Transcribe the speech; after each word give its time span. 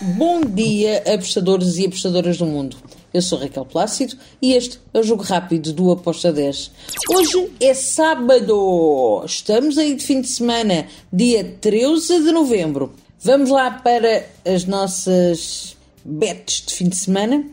Bom 0.00 0.42
dia, 0.42 1.02
apostadores 1.12 1.76
e 1.76 1.86
apostadoras 1.86 2.38
do 2.38 2.46
mundo. 2.46 2.76
Eu 3.12 3.20
sou 3.20 3.36
Raquel 3.36 3.64
Plácido 3.64 4.16
e 4.40 4.52
este 4.52 4.78
é 4.94 5.00
o 5.00 5.02
Jogo 5.02 5.24
Rápido 5.24 5.72
do 5.72 5.90
Aposta 5.90 6.32
10. 6.32 6.70
Hoje 7.10 7.50
é 7.58 7.74
sábado, 7.74 9.24
estamos 9.26 9.76
aí 9.76 9.96
de 9.96 10.04
fim 10.04 10.20
de 10.20 10.28
semana, 10.28 10.86
dia 11.12 11.56
13 11.60 12.22
de 12.22 12.30
novembro. 12.30 12.92
Vamos 13.18 13.50
lá 13.50 13.72
para 13.72 14.24
as 14.44 14.66
nossas 14.66 15.76
bets 16.04 16.66
de 16.66 16.74
fim 16.74 16.88
de 16.88 16.96
semana? 16.96 17.44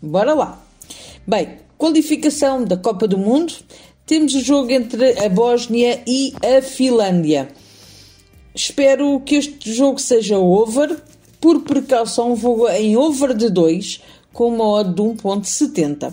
Bora 0.00 0.32
lá. 0.32 0.66
Bem, 1.26 1.58
qualificação 1.76 2.64
da 2.64 2.78
Copa 2.78 3.06
do 3.06 3.18
Mundo. 3.18 3.52
Temos 4.06 4.34
o 4.34 4.40
jogo 4.40 4.70
entre 4.70 5.22
a 5.22 5.28
Bósnia 5.28 6.02
e 6.06 6.32
a 6.42 6.62
Finlândia. 6.62 7.50
Espero 8.54 9.20
que 9.20 9.34
este 9.34 9.70
jogo 9.70 9.98
seja 9.98 10.38
over 10.38 10.96
por 11.44 11.60
precaução, 11.60 12.34
vou 12.34 12.70
em 12.70 12.96
over 12.96 13.34
de 13.34 13.50
2 13.50 14.00
com 14.32 14.48
uma 14.48 14.66
odd 14.66 14.94
de 14.94 15.02
1.70. 15.02 16.10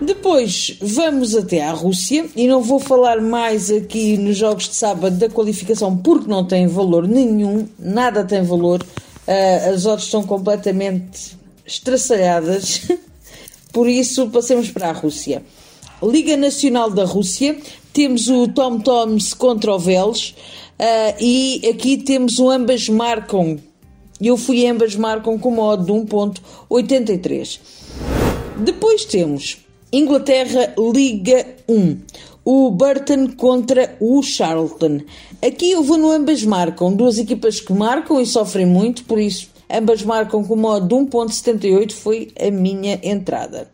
Depois 0.00 0.76
vamos 0.82 1.36
até 1.36 1.62
à 1.62 1.70
Rússia 1.70 2.26
e 2.34 2.48
não 2.48 2.60
vou 2.60 2.80
falar 2.80 3.20
mais 3.20 3.70
aqui 3.70 4.16
nos 4.16 4.36
jogos 4.36 4.70
de 4.70 4.74
sábado 4.74 5.16
da 5.16 5.28
qualificação 5.28 5.96
porque 5.96 6.28
não 6.28 6.44
tem 6.44 6.66
valor 6.66 7.06
nenhum, 7.06 7.68
nada 7.78 8.24
tem 8.24 8.42
valor. 8.42 8.82
Uh, 8.82 9.72
as 9.72 9.86
odds 9.86 10.06
estão 10.06 10.24
completamente 10.24 11.38
estraçalhadas, 11.64 12.88
por 13.72 13.88
isso 13.88 14.26
passemos 14.30 14.68
para 14.68 14.88
a 14.88 14.92
Rússia. 14.92 15.44
Liga 16.02 16.36
Nacional 16.36 16.90
da 16.90 17.04
Rússia, 17.04 17.56
temos 17.92 18.26
o 18.26 18.48
Tom 18.48 18.80
Toms 18.80 19.32
contra 19.32 19.72
o 19.72 19.78
Vélez 19.78 20.34
uh, 20.80 21.22
e 21.22 21.62
aqui 21.72 21.98
temos 21.98 22.40
o 22.40 22.50
ambas 22.50 22.88
marcam 22.88 23.60
e 24.20 24.26
eu 24.26 24.36
fui 24.36 24.66
ambas 24.66 24.96
marcam 24.96 25.38
com 25.38 25.50
modo 25.50 25.84
de 25.84 25.92
1.83. 25.92 27.60
Depois 28.58 29.04
temos 29.04 29.58
Inglaterra 29.92 30.74
Liga 30.78 31.46
1. 31.68 31.98
O 32.44 32.70
Burton 32.70 33.28
contra 33.36 33.96
o 34.00 34.22
Charlton. 34.22 35.00
Aqui 35.44 35.70
eu 35.70 35.82
vou 35.82 35.96
no 35.98 36.10
ambas 36.10 36.42
marcam. 36.42 36.92
Duas 36.92 37.18
equipas 37.18 37.60
que 37.60 37.72
marcam 37.72 38.20
e 38.20 38.26
sofrem 38.26 38.66
muito, 38.66 39.04
por 39.04 39.18
isso 39.18 39.48
ambas 39.70 40.02
marcam 40.02 40.42
com 40.42 40.56
modo 40.56 40.88
de 40.88 40.94
1.78 40.94 41.92
foi 41.92 42.32
a 42.40 42.50
minha 42.50 42.98
entrada. 43.02 43.70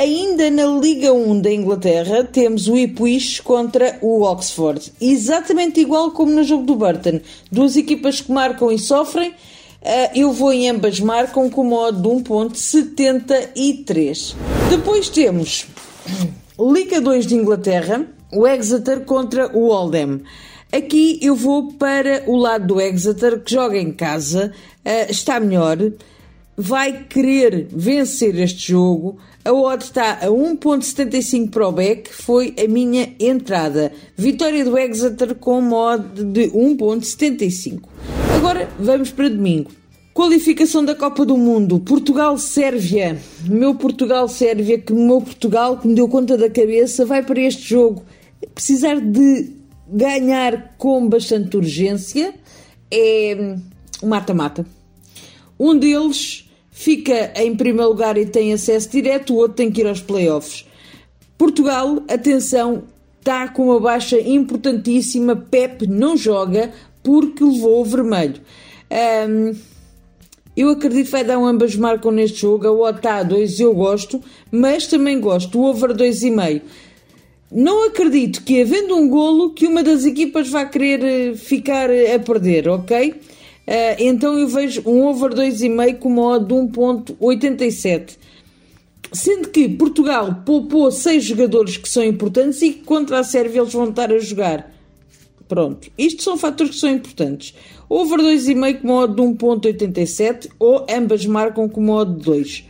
Ainda 0.00 0.50
na 0.50 0.64
Liga 0.64 1.12
1 1.12 1.42
da 1.42 1.52
Inglaterra, 1.52 2.24
temos 2.24 2.66
o 2.68 2.74
Ipswich 2.74 3.42
contra 3.42 3.98
o 4.00 4.22
Oxford. 4.22 4.90
Exatamente 4.98 5.78
igual 5.78 6.12
como 6.12 6.32
no 6.32 6.42
jogo 6.42 6.64
do 6.64 6.74
Burton. 6.74 7.20
Duas 7.52 7.76
equipas 7.76 8.22
que 8.22 8.32
marcam 8.32 8.72
e 8.72 8.78
sofrem. 8.78 9.34
Eh, 9.82 10.20
eu 10.20 10.32
vou 10.32 10.54
em 10.54 10.70
ambas 10.70 10.98
marcam 11.00 11.50
com 11.50 11.64
modo 11.64 12.00
de 12.00 12.08
1.73. 12.08 14.34
Depois 14.70 15.10
temos 15.10 15.66
Liga 16.58 16.98
2 16.98 17.26
de 17.26 17.34
Inglaterra, 17.34 18.06
o 18.32 18.46
Exeter 18.46 19.00
contra 19.00 19.54
o 19.54 19.68
Oldham. 19.68 20.22
Aqui 20.72 21.18
eu 21.20 21.34
vou 21.34 21.74
para 21.74 22.22
o 22.26 22.36
lado 22.36 22.68
do 22.68 22.80
Exeter, 22.80 23.40
que 23.40 23.52
joga 23.52 23.76
em 23.76 23.92
casa, 23.92 24.50
eh, 24.82 25.10
está 25.10 25.38
melhor, 25.38 25.76
vai 26.60 27.04
querer 27.08 27.68
vencer 27.72 28.38
este 28.38 28.72
jogo. 28.72 29.16
A 29.42 29.50
odd 29.50 29.82
está 29.82 30.18
a 30.20 30.26
1.75 30.26 31.50
para 31.50 31.66
o 31.66 31.72
Beck, 31.72 32.12
foi 32.12 32.54
a 32.62 32.68
minha 32.68 33.14
entrada. 33.18 33.90
Vitória 34.14 34.62
do 34.62 34.76
Exeter 34.76 35.34
com 35.36 35.72
odd 35.72 36.22
de 36.22 36.50
1.75. 36.50 37.80
Agora 38.36 38.68
vamos 38.78 39.10
para 39.10 39.30
domingo. 39.30 39.70
Qualificação 40.12 40.84
da 40.84 40.94
Copa 40.94 41.24
do 41.24 41.38
Mundo, 41.38 41.80
Portugal-Sérvia. 41.80 43.18
Meu 43.48 43.74
Portugal-Sérvia, 43.74 44.78
que 44.78 44.92
meu 44.92 45.22
Portugal, 45.22 45.78
que 45.78 45.88
me 45.88 45.94
deu 45.94 46.08
conta 46.08 46.36
da 46.36 46.50
cabeça, 46.50 47.06
vai 47.06 47.22
para 47.22 47.40
este 47.40 47.62
jogo. 47.70 48.04
Precisar 48.54 49.00
de 49.00 49.50
ganhar 49.88 50.74
com 50.76 51.08
bastante 51.08 51.56
urgência 51.56 52.34
é 52.90 53.56
um 54.02 54.08
mata-mata. 54.08 54.66
Um 55.58 55.78
deles 55.78 56.49
fica 56.80 57.30
em 57.36 57.54
primeiro 57.54 57.90
lugar 57.90 58.16
e 58.16 58.24
tem 58.24 58.54
acesso 58.54 58.88
direto, 58.88 59.34
o 59.34 59.36
outro 59.36 59.52
tem 59.52 59.70
que 59.70 59.82
ir 59.82 59.86
aos 59.86 60.00
playoffs. 60.00 60.64
Portugal, 61.36 62.02
atenção, 62.08 62.84
está 63.18 63.48
com 63.48 63.66
uma 63.66 63.78
baixa 63.78 64.18
importantíssima. 64.18 65.36
Pep 65.36 65.86
não 65.86 66.16
joga 66.16 66.72
porque 67.02 67.44
levou 67.44 67.82
o 67.82 67.84
vermelho. 67.84 68.40
Um, 69.28 69.54
eu 70.56 70.70
acredito 70.70 71.04
que 71.04 71.12
vai 71.12 71.22
dar 71.22 71.38
um 71.38 71.44
ambas 71.44 71.76
marcam 71.76 72.10
neste 72.10 72.40
jogo. 72.40 72.66
A 72.66 72.72
OTA 72.72 72.96
está 72.96 73.16
a 73.16 73.22
2 73.24 73.60
eu 73.60 73.74
gosto, 73.74 74.18
mas 74.50 74.86
também 74.86 75.20
gosto. 75.20 75.60
O 75.60 75.66
over 75.66 75.90
2,5. 75.90 76.62
Não 77.52 77.88
acredito 77.88 78.42
que, 78.42 78.62
havendo 78.62 78.96
um 78.96 79.06
golo, 79.06 79.52
que 79.52 79.66
uma 79.66 79.82
das 79.82 80.06
equipas 80.06 80.48
vá 80.48 80.64
querer 80.64 81.04
eh, 81.04 81.34
ficar 81.34 81.90
a 81.90 82.18
perder, 82.18 82.68
ok? 82.68 83.20
Uh, 83.70 83.94
então 84.00 84.36
eu 84.36 84.48
vejo 84.48 84.82
um 84.84 85.06
over 85.06 85.30
2,5 85.30 85.98
com 86.00 86.08
uma 86.08 86.26
odd 86.34 86.44
de 86.44 86.54
1.87. 86.54 88.18
Sendo 89.12 89.48
que 89.48 89.68
Portugal 89.68 90.42
poupou 90.44 90.90
seis 90.90 91.22
jogadores 91.22 91.76
que 91.76 91.88
são 91.88 92.02
importantes 92.02 92.60
e 92.62 92.72
contra 92.72 93.20
a 93.20 93.24
Sérvia 93.24 93.60
eles 93.60 93.72
vão 93.72 93.88
estar 93.88 94.12
a 94.12 94.18
jogar. 94.18 94.74
Pronto. 95.46 95.88
Isto 95.96 96.24
são 96.24 96.36
fatores 96.36 96.74
que 96.74 96.80
são 96.80 96.90
importantes. 96.90 97.54
Over 97.88 98.18
2,5 98.18 98.80
com 98.80 98.88
uma 98.88 99.02
odd 99.04 99.14
de 99.14 99.22
1.87 99.22 100.48
ou 100.58 100.84
ambas 100.90 101.24
marcam 101.24 101.68
com 101.68 101.80
uma 101.80 101.94
odd 101.94 102.16
de 102.16 102.24
2. 102.24 102.64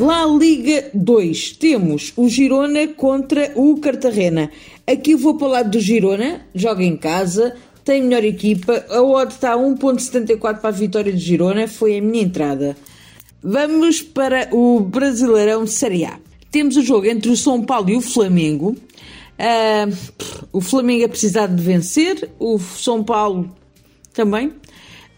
Lá 0.00 0.24
Liga 0.24 0.90
2 0.94 1.52
temos 1.52 2.14
o 2.16 2.30
Girona 2.30 2.88
contra 2.88 3.52
o 3.54 3.76
Cartagena. 3.76 4.50
Aqui 4.86 5.12
eu 5.12 5.18
vou 5.18 5.36
para 5.36 5.46
o 5.46 5.50
lado 5.50 5.70
do 5.70 5.80
Girona, 5.80 6.46
joga 6.54 6.82
em 6.82 6.96
casa, 6.96 7.54
tem 7.84 8.02
melhor 8.02 8.24
equipa. 8.24 8.84
A 8.88 9.02
odd 9.02 9.32
está 9.32 9.52
a 9.52 9.56
1.74 9.56 10.38
para 10.58 10.68
a 10.68 10.72
vitória 10.72 11.12
de 11.12 11.18
Girona, 11.18 11.68
foi 11.68 11.98
a 11.98 12.02
minha 12.02 12.24
entrada. 12.24 12.76
Vamos 13.42 14.00
para 14.00 14.48
o 14.52 14.80
Brasileirão 14.80 15.66
Série 15.66 16.06
A. 16.06 16.18
Temos 16.50 16.76
o 16.76 16.82
jogo 16.82 17.06
entre 17.06 17.30
o 17.30 17.36
São 17.36 17.62
Paulo 17.62 17.90
e 17.90 17.96
o 17.96 18.00
Flamengo. 18.00 18.74
Uh, 19.36 19.96
o 20.52 20.60
Flamengo 20.60 21.04
é 21.04 21.08
precisar 21.08 21.46
de 21.48 21.62
vencer, 21.62 22.30
o 22.38 22.58
São 22.58 23.04
Paulo 23.04 23.54
também. 24.12 24.52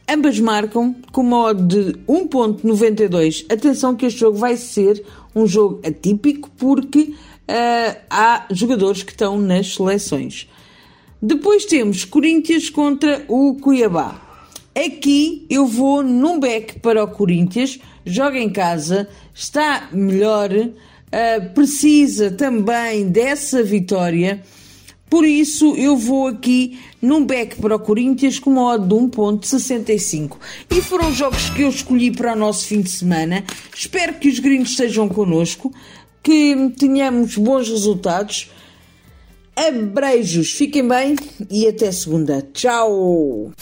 Ambas 0.08 0.40
marcam 0.40 0.94
com 1.12 1.20
uma 1.20 1.44
odd 1.44 1.62
de 1.66 1.92
1.92. 2.08 3.44
Atenção 3.52 3.94
que 3.94 4.06
este 4.06 4.20
jogo 4.20 4.38
vai 4.38 4.56
ser 4.56 5.04
um 5.34 5.46
jogo 5.46 5.80
atípico 5.86 6.50
porque 6.56 7.00
uh, 7.00 7.96
há 8.08 8.46
jogadores 8.50 9.02
que 9.02 9.12
estão 9.12 9.38
nas 9.38 9.74
seleções. 9.74 10.48
Depois 11.20 11.64
temos 11.64 12.04
Corinthians 12.04 12.68
contra 12.68 13.24
o 13.28 13.54
Cuiabá. 13.54 14.20
Aqui 14.76 15.46
eu 15.48 15.66
vou 15.66 16.02
num 16.02 16.38
back 16.38 16.80
para 16.80 17.02
o 17.02 17.08
Corinthians, 17.08 17.78
joga 18.04 18.38
em 18.38 18.50
casa, 18.50 19.08
está 19.34 19.88
melhor, 19.90 20.50
uh, 20.52 21.54
precisa 21.54 22.30
também 22.30 23.08
dessa 23.08 23.62
vitória. 23.62 24.42
Por 25.08 25.24
isso 25.24 25.74
eu 25.76 25.96
vou 25.96 26.26
aqui 26.26 26.78
num 27.00 27.24
back 27.24 27.56
para 27.56 27.76
o 27.76 27.78
Corinthians 27.78 28.38
com 28.38 28.50
uma 28.50 28.74
odd 28.74 28.86
de 28.86 28.94
1.65. 28.94 30.36
E 30.70 30.82
foram 30.82 31.10
jogos 31.10 31.48
que 31.50 31.62
eu 31.62 31.70
escolhi 31.70 32.10
para 32.10 32.34
o 32.34 32.36
nosso 32.36 32.66
fim 32.66 32.82
de 32.82 32.90
semana. 32.90 33.44
Espero 33.74 34.14
que 34.14 34.28
os 34.28 34.38
gringos 34.38 34.70
estejam 34.70 35.08
connosco, 35.08 35.72
que 36.22 36.54
tenhamos 36.76 37.36
bons 37.38 37.68
resultados. 37.68 38.50
Abreijos, 39.56 40.52
fiquem 40.52 40.86
bem 40.86 41.16
e 41.50 41.66
até 41.66 41.90
segunda. 41.90 42.46
Tchau! 42.52 43.52